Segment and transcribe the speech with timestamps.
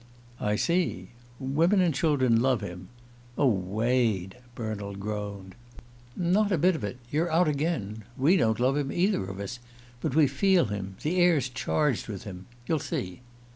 [0.39, 1.11] "I see.
[1.39, 2.87] 'Women and children love him.'
[3.37, 5.53] Oh, Wade!" Bernald groaned.
[6.15, 6.97] "Not a bit of it!
[7.11, 8.03] You're out again.
[8.17, 9.59] We don't love him, either of us.
[9.99, 12.47] But we feel him the air's charged with him.
[12.65, 13.21] You'll see."